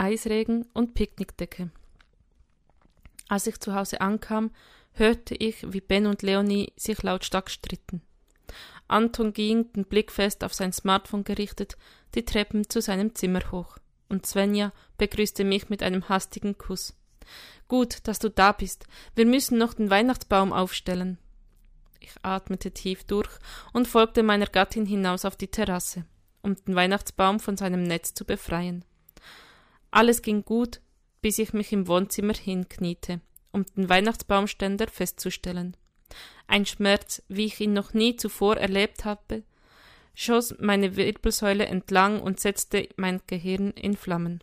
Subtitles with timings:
[0.00, 1.70] Eisregen und Picknickdecke.
[3.28, 4.50] Als ich zu Hause ankam,
[4.92, 8.00] hörte ich, wie Ben und Leonie sich lautstark stritten.
[8.88, 11.76] Anton ging, den Blick fest auf sein Smartphone gerichtet,
[12.14, 13.76] die Treppen zu seinem Zimmer hoch,
[14.08, 16.94] und Svenja begrüßte mich mit einem hastigen Kuss.
[17.68, 18.86] Gut, dass du da bist.
[19.14, 21.18] Wir müssen noch den Weihnachtsbaum aufstellen.
[22.00, 23.28] Ich atmete tief durch
[23.74, 26.06] und folgte meiner Gattin hinaus auf die Terrasse,
[26.40, 28.82] um den Weihnachtsbaum von seinem Netz zu befreien.
[29.90, 30.80] Alles ging gut,
[31.20, 33.20] bis ich mich im Wohnzimmer hinkniete,
[33.52, 35.76] um den Weihnachtsbaumständer festzustellen.
[36.46, 39.42] Ein Schmerz, wie ich ihn noch nie zuvor erlebt habe,
[40.14, 44.42] schoss meine Wirbelsäule entlang und setzte mein Gehirn in Flammen.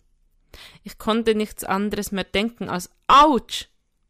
[0.83, 3.67] Ich konnte nichts anderes mehr denken als Autsch!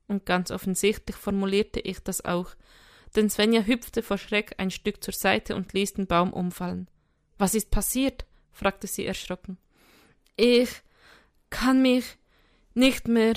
[0.08, 2.56] Und ganz offensichtlich formulierte ich das auch,
[3.16, 6.88] denn Svenja hüpfte vor Schreck ein Stück zur Seite und ließ den Baum umfallen.
[7.38, 8.26] Was ist passiert?
[8.52, 9.58] fragte sie erschrocken.
[10.38, 10.70] Ich
[11.50, 12.18] kann mich
[12.74, 13.36] nicht mehr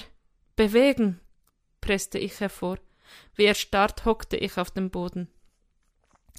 [0.57, 1.21] bewegen,
[1.81, 2.79] presste ich hervor.
[3.35, 5.29] Wie erstarrt hockte ich auf dem Boden.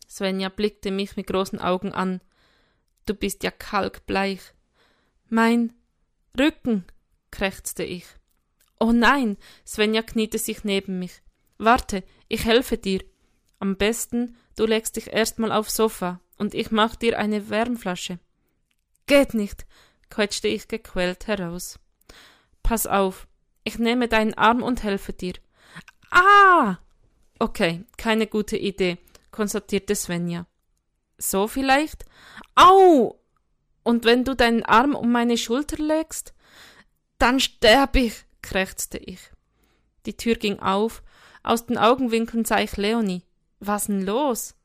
[0.08, 2.22] Svenja blickte mich mit großen Augen an.
[3.06, 4.42] Du bist ja kalkbleich.
[5.30, 5.74] Mein
[6.38, 6.86] Rücken,
[7.32, 8.06] krächzte ich.
[8.80, 11.22] Oh nein, Svenja kniete sich neben mich.
[11.58, 13.04] Warte, ich helfe dir.
[13.60, 18.20] Am besten, du legst dich erstmal aufs Sofa und ich mach dir eine Wärmflasche.
[19.06, 19.66] Geht nicht,
[20.12, 21.80] quetschte ich gequält heraus.
[22.62, 23.28] Pass auf,
[23.64, 25.34] ich nehme deinen Arm und helfe dir.
[26.12, 26.78] Ah!
[27.40, 29.00] Okay, keine gute Idee,
[29.32, 30.46] konstatierte Svenja.
[31.18, 32.06] So vielleicht?
[32.54, 33.20] Au!
[33.84, 36.36] Und wenn du deinen Arm um meine Schulter legst?
[37.18, 39.20] Dann sterb ich, krächzte ich.
[40.06, 41.02] Die Tür ging auf,
[41.44, 43.24] aus den Augenwinkeln sah ich Leonie.
[43.60, 44.56] Was denn los?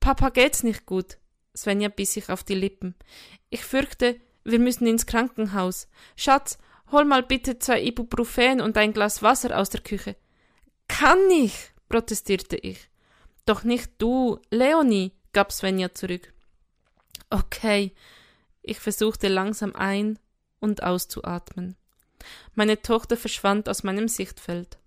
[0.00, 1.18] Papa geht's nicht gut.
[1.56, 2.94] Svenja biss sich auf die Lippen.
[3.50, 5.88] Ich fürchte, wir müssen ins Krankenhaus.
[6.16, 6.58] Schatz,
[6.90, 10.16] hol mal bitte zwei Ibuprofen und ein Glas Wasser aus der Küche.
[10.88, 12.88] Kann ich, protestierte ich.
[13.46, 16.32] Doch nicht du, Leonie, gab Svenja zurück.
[17.30, 17.92] Okay.
[18.62, 20.18] Ich versuchte langsam ein
[20.58, 21.76] und auszuatmen.
[22.54, 24.78] Meine Tochter verschwand aus meinem Sichtfeld.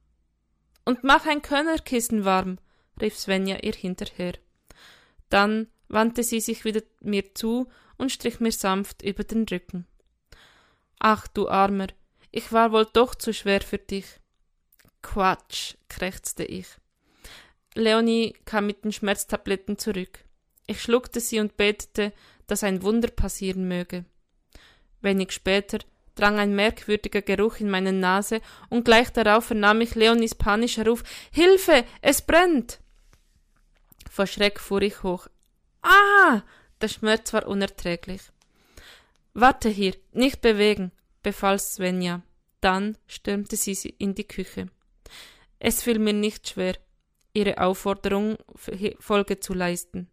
[0.85, 2.59] Und mach ein Könnerkissen warm,
[3.01, 4.33] rief Svenja ihr hinterher.
[5.29, 7.67] Dann wandte sie sich wieder mir zu
[7.97, 9.87] und strich mir sanft über den Rücken.
[10.99, 11.87] Ach, du Armer,
[12.31, 14.05] ich war wohl doch zu schwer für dich.
[15.01, 16.67] Quatsch, krächzte ich.
[17.75, 20.19] Leonie kam mit den Schmerztabletten zurück.
[20.65, 22.13] Ich schluckte sie und betete,
[22.47, 24.05] dass ein Wunder passieren möge.
[25.01, 25.79] Wenig später
[26.15, 31.03] drang ein merkwürdiger Geruch in meine Nase, und gleich darauf vernahm ich Leonies panischer Ruf
[31.31, 31.85] Hilfe.
[32.01, 32.79] Es brennt.
[34.09, 35.27] Vor Schreck fuhr ich hoch.
[35.81, 36.43] Ah.
[36.83, 38.23] Der Schmerz war unerträglich.
[39.33, 42.23] Warte hier, nicht bewegen, befahl Svenja.
[42.59, 44.67] Dann stürmte sie in die Küche.
[45.59, 46.75] Es fiel mir nicht schwer,
[47.31, 48.35] ihre Aufforderung
[48.99, 50.09] Folge zu leisten.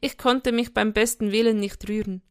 [0.00, 2.22] Ich konnte mich beim besten Willen nicht rühren,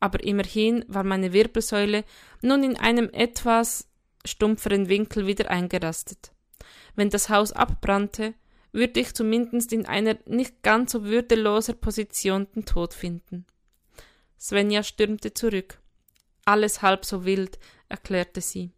[0.00, 2.04] aber immerhin war meine Wirbelsäule
[2.40, 3.90] nun in einem etwas
[4.24, 6.32] stumpferen Winkel wieder eingerastet.
[6.96, 8.32] Wenn das Haus abbrannte,
[8.72, 13.46] würde ich zumindest in einer nicht ganz so würdeloser Position den Tod finden.
[14.38, 15.80] Svenja stürmte zurück.
[16.44, 17.58] Alles halb so wild,
[17.88, 18.70] erklärte sie.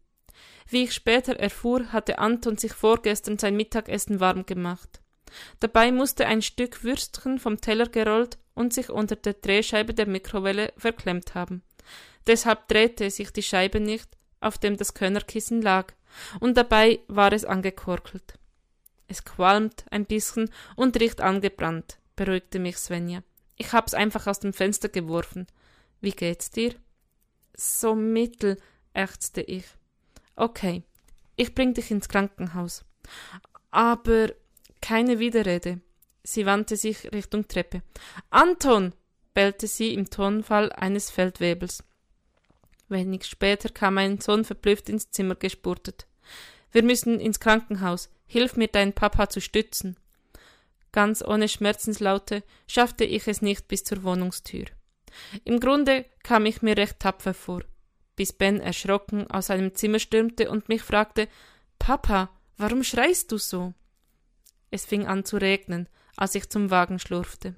[0.68, 5.00] Wie ich später erfuhr, hatte Anton sich vorgestern sein Mittagessen warm gemacht.
[5.60, 10.72] Dabei musste ein Stück Würstchen vom Teller gerollt und sich unter der Drehscheibe der Mikrowelle
[10.76, 11.62] verklemmt haben.
[12.26, 14.08] Deshalb drehte sich die Scheibe nicht,
[14.40, 15.92] auf dem das Könnerkissen lag,
[16.40, 18.34] und dabei war es angekorkelt.
[19.10, 23.24] Es qualmt ein bisschen und riecht angebrannt, beruhigte mich Svenja.
[23.56, 25.48] Ich hab's einfach aus dem Fenster geworfen.
[26.00, 26.76] Wie geht's dir?
[27.56, 28.56] So mittel,
[28.94, 29.64] ächzte ich.
[30.36, 30.84] Okay,
[31.34, 32.84] ich bring dich ins Krankenhaus.
[33.72, 34.32] Aber
[34.80, 35.80] keine Widerrede.
[36.22, 37.82] Sie wandte sich Richtung Treppe.
[38.30, 38.94] Anton!
[39.34, 41.82] bellte sie im Tonfall eines Feldwebels.
[42.88, 46.06] Wenig später kam mein Sohn verblüfft ins Zimmer gespurtet.
[46.70, 48.08] Wir müssen ins Krankenhaus.
[48.32, 49.96] Hilf mir, deinen Papa zu stützen.
[50.92, 54.66] Ganz ohne Schmerzenslaute schaffte ich es nicht bis zur Wohnungstür.
[55.42, 57.64] Im Grunde kam ich mir recht tapfer vor,
[58.14, 61.26] bis Ben erschrocken aus seinem Zimmer stürmte und mich fragte
[61.80, 63.74] Papa, warum schreist du so?
[64.70, 67.56] Es fing an zu regnen, als ich zum Wagen schlurfte.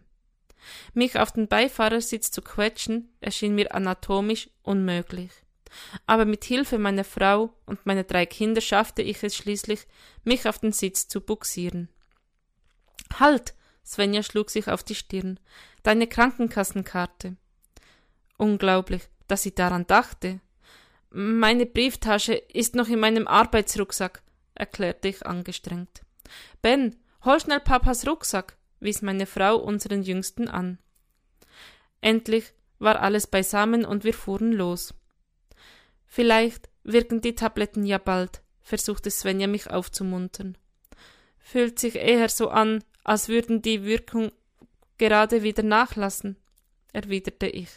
[0.95, 5.33] Mich auf den Beifahrersitz zu quetschen, erschien mir anatomisch unmöglich.
[6.07, 9.87] Aber mit Hilfe meiner Frau und meiner drei Kinder schaffte ich es schließlich,
[10.25, 11.89] mich auf den Sitz zu buxieren.
[13.19, 13.55] Halt!
[13.85, 15.41] Svenja schlug sich auf die Stirn.
[15.83, 17.37] Deine Krankenkassenkarte.
[18.39, 20.41] Unglaublich, dass sie daran dachte.
[21.11, 24.23] Meine Brieftasche ist noch in meinem Arbeitsrucksack,
[24.55, 26.03] erklärte ich angestrengt.
[26.63, 30.79] Ben, hol schnell Papas Rucksack, wies meine Frau unseren Jüngsten an.
[32.01, 34.95] Endlich war alles beisammen und wir fuhren los.
[36.15, 40.59] Vielleicht wirken die Tabletten ja bald, versuchte Svenja mich aufzumuntern.
[41.39, 44.31] Fühlt sich eher so an, als würden die Wirkung
[44.99, 46.37] gerade wieder nachlassen,
[46.93, 47.71] erwiderte ich.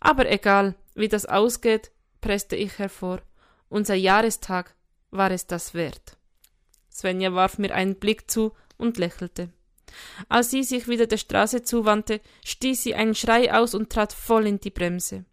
[0.00, 3.22] Aber egal, wie das ausgeht, presste ich hervor.
[3.70, 4.74] Unser Jahrestag
[5.10, 6.18] war es das wert.
[6.92, 9.48] Svenja warf mir einen Blick zu und lächelte.
[10.28, 14.46] Als sie sich wieder der Straße zuwandte, stieß sie einen Schrei aus und trat voll
[14.46, 15.24] in die Bremse.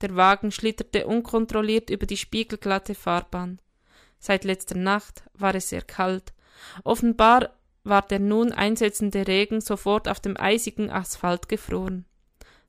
[0.00, 3.60] Der Wagen schlitterte unkontrolliert über die spiegelglatte Fahrbahn.
[4.18, 6.32] Seit letzter Nacht war es sehr kalt.
[6.84, 7.50] Offenbar
[7.84, 12.04] war der nun einsetzende Regen sofort auf dem eisigen Asphalt gefroren.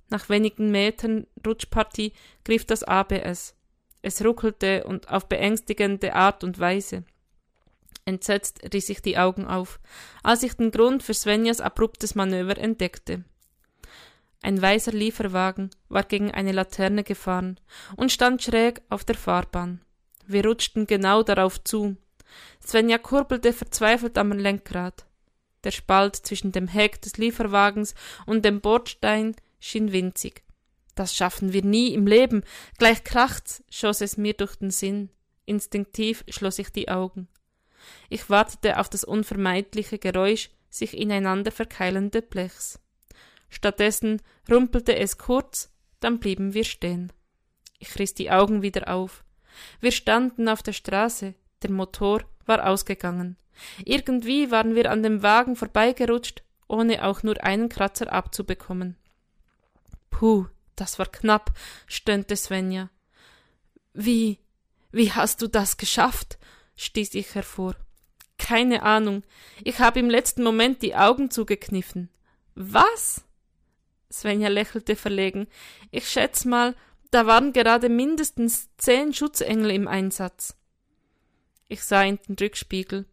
[0.10, 2.14] Nach wenigen Metern Rutschpartie
[2.46, 3.56] griff das ABS.
[4.02, 7.04] Es ruckelte und auf beängstigende Art und Weise.
[8.06, 9.80] Entsetzt riss ich die Augen auf,
[10.24, 13.26] als ich den Grund für Svenjas abruptes Manöver entdeckte.
[14.42, 17.60] Ein weißer Lieferwagen war gegen eine Laterne gefahren
[17.96, 19.82] und stand schräg auf der Fahrbahn.
[20.26, 21.98] Wir rutschten genau darauf zu.
[22.66, 25.06] Svenja kurbelte verzweifelt am Lenkrad.
[25.64, 27.96] Der Spalt zwischen dem Heck des Lieferwagens
[28.26, 30.44] und dem Bordstein schien winzig.
[30.96, 32.44] Das schaffen wir nie im Leben.
[32.78, 35.10] Gleich kracht's, schoss es mir durch den Sinn.
[35.46, 37.28] Instinktiv schloss ich die Augen.
[38.10, 42.80] Ich wartete auf das unvermeidliche Geräusch sich ineinander verkeilende Blechs.
[43.50, 47.12] Stattdessen rumpelte es kurz, dann blieben wir stehen.
[47.80, 49.24] Ich riss die Augen wieder auf.
[49.80, 51.34] Wir standen auf der Straße,
[51.64, 53.38] der Motor war ausgegangen.
[53.84, 58.98] Irgendwie waren wir an dem Wagen vorbeigerutscht, ohne auch nur einen Kratzer abzubekommen.
[60.10, 61.52] Puh, das war knapp,
[61.88, 62.90] stöhnte Svenja.
[63.94, 64.40] Wie,
[64.92, 66.38] wie hast du das geschafft?
[66.76, 67.76] stieß ich hervor.
[68.38, 69.24] Keine Ahnung.
[69.64, 72.10] Ich habe im letzten Moment die Augen zugekniffen.
[72.54, 73.24] Was?
[74.12, 75.48] Svenja lächelte verlegen.
[75.92, 76.76] Ich schätz mal,
[77.12, 80.56] da waren gerade mindestens zehn Schutzengel im Einsatz.
[81.68, 83.06] Ich sah in den Rückspiegel.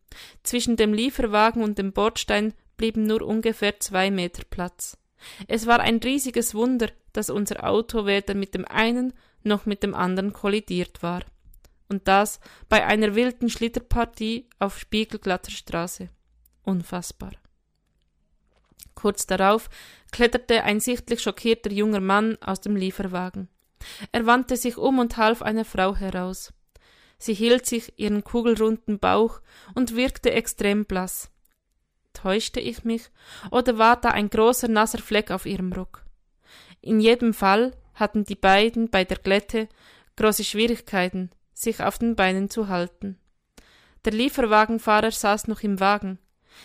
[0.42, 4.96] Zwischen dem Lieferwagen und dem Bordstein blieben nur ungefähr zwei Meter Platz.
[5.48, 9.12] Es war ein riesiges Wunder, dass unser Auto weder mit dem einen
[9.42, 11.22] noch mit dem anderen kollidiert war.
[11.88, 16.08] Und das bei einer wilden Schlitterpartie auf spiegelglatter Straße.
[16.62, 17.32] Unfassbar.
[18.94, 19.68] Kurz darauf
[20.12, 23.48] kletterte ein sichtlich schockierter junger Mann aus dem Lieferwagen.
[24.12, 26.52] Er wandte sich um und half einer Frau heraus.
[27.18, 29.40] Sie hielt sich ihren kugelrunden Bauch
[29.74, 31.30] und wirkte extrem blass.
[32.12, 33.10] Täuschte ich mich,
[33.50, 36.04] oder war da ein großer nasser Fleck auf ihrem Rock?
[36.80, 39.68] In jedem Fall hatten die beiden bei der Glätte
[40.16, 43.18] große Schwierigkeiten, sich auf den Beinen zu halten.
[44.04, 46.18] Der Lieferwagenfahrer saß noch im Wagen.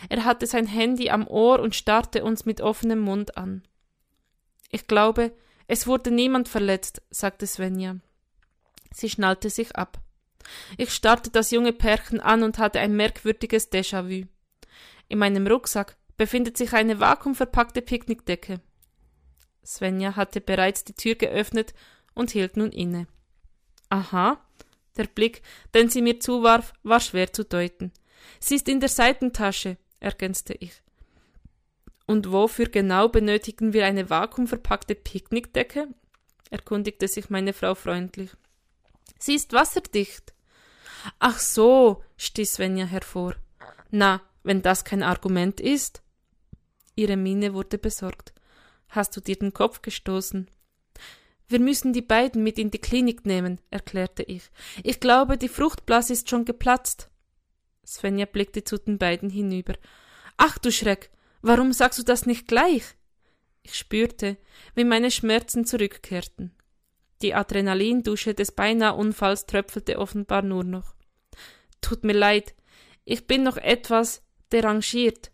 [0.08, 3.64] Er hatte sein Handy am Ohr und starrte uns mit offenem Mund an.
[4.70, 5.32] Ich glaube,
[5.68, 7.98] es wurde niemand verletzt, sagte Svenja.
[8.92, 10.00] Sie schnallte sich ab.
[10.78, 14.28] Ich starrte das junge Pärchen an und hatte ein merkwürdiges Déjà-vu.
[15.08, 18.62] In meinem Rucksack befindet sich eine vakuumverpackte Picknickdecke.
[19.64, 21.74] Svenja hatte bereits die Tür geöffnet
[22.14, 23.08] und hielt nun inne.
[23.90, 24.40] Aha,
[24.98, 25.42] der Blick,
[25.74, 27.92] den sie mir zuwarf, war schwer zu deuten.
[28.40, 30.81] Sie ist in der Seitentasche, ergänzte ich.
[32.06, 35.88] Und wofür genau benötigen wir eine vakuumverpackte Picknickdecke?
[36.49, 38.31] erkundigte sich meine Frau freundlich.
[39.19, 40.33] Sie ist wasserdicht.
[41.19, 43.35] Ach so, stieß Svenja hervor.
[43.92, 46.02] Na, wenn das kein Argument ist.
[46.95, 48.33] Ihre Miene wurde besorgt.
[48.90, 50.49] Hast du dir den Kopf gestoßen?
[51.47, 54.49] Wir müssen die beiden mit in die Klinik nehmen, erklärte ich.
[54.83, 57.09] Ich glaube, die Fruchtblase ist schon geplatzt.
[57.90, 59.74] Svenja blickte zu den beiden hinüber.
[60.38, 61.10] Ach du Schreck,
[61.42, 62.84] warum sagst du das nicht gleich?
[63.64, 64.38] Ich spürte,
[64.76, 66.56] wie meine Schmerzen zurückkehrten.
[67.24, 70.94] Die Adrenalindusche des beinahe Unfalls tröpfelte offenbar nur noch.
[71.81, 72.54] Tut mir leid,
[73.06, 75.31] ich bin noch etwas derangiert.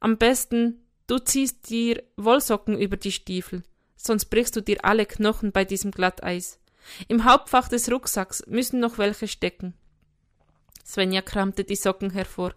[0.00, 3.62] Am besten, du ziehst dir Wollsocken über die Stiefel,
[3.96, 6.58] sonst brichst du dir alle Knochen bei diesem Glatteis.
[7.06, 9.74] Im Hauptfach des Rucksacks müssen noch welche stecken.
[10.86, 12.54] Svenja kramte die Socken hervor.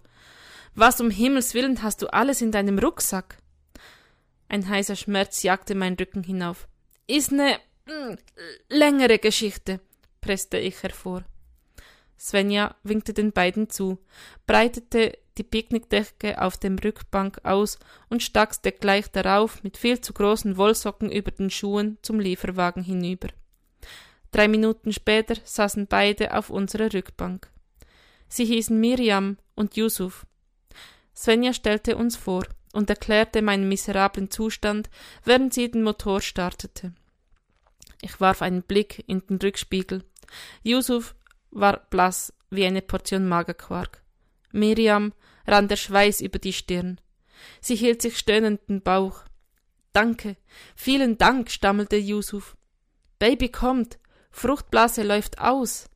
[0.75, 3.38] Was um Himmels willen hast du alles in deinem Rucksack?
[4.48, 6.67] Ein heißer Schmerz jagte mein Rücken hinauf.
[7.07, 8.17] Ist ne hm,
[8.69, 9.79] längere Geschichte,
[10.21, 11.24] presste ich hervor.
[12.19, 13.98] Svenja winkte den beiden zu,
[14.45, 20.57] breitete die Picknickdecke auf dem Rückbank aus und stackste gleich darauf mit viel zu großen
[20.57, 23.29] Wollsocken über den Schuhen zum Lieferwagen hinüber.
[24.31, 27.50] Drei Minuten später saßen beide auf unserer Rückbank.
[28.29, 30.25] Sie hießen Miriam und Yusuf.
[31.15, 34.89] Svenja stellte uns vor und erklärte meinen miserablen Zustand,
[35.25, 36.93] während sie den Motor startete.
[38.01, 40.05] Ich warf einen Blick in den Rückspiegel.
[40.63, 41.15] Yusuf
[41.51, 44.03] war blass wie eine Portion Magerquark.
[44.51, 45.13] Miriam
[45.45, 47.01] rann der Schweiß über die Stirn.
[47.62, 49.24] Sie hielt sich stöhnend den Bauch.
[49.93, 50.38] Danke,
[50.75, 52.55] vielen Dank, stammelte Yusuf.
[53.17, 54.00] Baby kommt,
[54.31, 55.89] Fruchtblase läuft aus.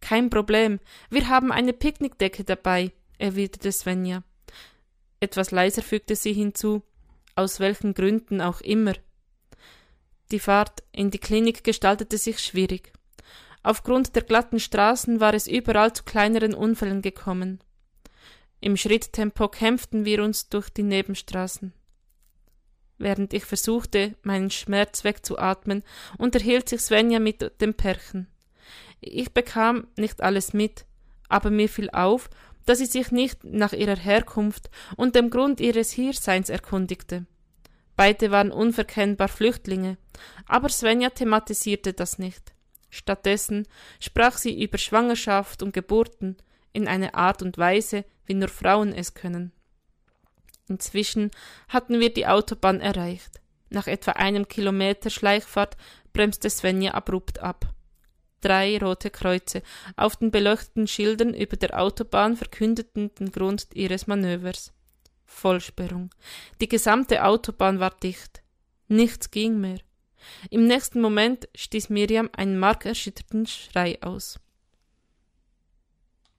[0.00, 0.80] Kein Problem,
[1.10, 4.22] wir haben eine Picknickdecke dabei, erwiderte Svenja.
[5.20, 6.82] Etwas leiser fügte sie hinzu,
[7.34, 8.94] aus welchen Gründen auch immer.
[10.30, 12.92] Die Fahrt in die Klinik gestaltete sich schwierig.
[13.62, 17.60] Aufgrund der glatten Straßen war es überall zu kleineren Unfällen gekommen.
[18.60, 21.72] Im Schritttempo kämpften wir uns durch die Nebenstraßen.
[22.98, 25.82] Während ich versuchte, meinen Schmerz wegzuatmen,
[26.18, 28.26] unterhielt sich Svenja mit dem Perchen.
[29.00, 30.84] Ich bekam nicht alles mit,
[31.28, 32.28] aber mir fiel auf,
[32.66, 37.26] dass sie sich nicht nach ihrer Herkunft und dem Grund ihres Hierseins erkundigte.
[37.96, 39.98] Beide waren unverkennbar Flüchtlinge,
[40.46, 42.54] aber Svenja thematisierte das nicht.
[42.90, 43.66] Stattdessen
[44.00, 46.36] sprach sie über Schwangerschaft und Geburten
[46.72, 49.52] in einer Art und Weise, wie nur Frauen es können.
[50.68, 51.30] Inzwischen
[51.68, 53.40] hatten wir die Autobahn erreicht.
[53.70, 55.76] Nach etwa einem Kilometer Schleichfahrt
[56.12, 57.74] bremste Svenja abrupt ab.
[58.40, 59.62] Drei rote Kreuze
[59.96, 64.72] auf den beleuchteten Schildern über der Autobahn verkündeten den Grund ihres Manövers.
[65.26, 66.10] Vollsperrung.
[66.60, 68.42] Die gesamte Autobahn war dicht.
[68.88, 69.78] Nichts ging mehr.
[70.50, 74.40] Im nächsten Moment stieß Miriam einen markerschütternden Schrei aus.